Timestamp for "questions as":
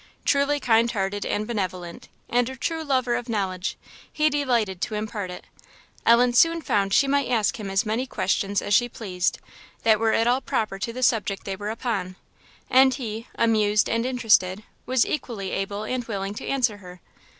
8.07-8.73